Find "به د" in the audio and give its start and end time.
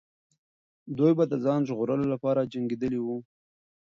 1.17-1.33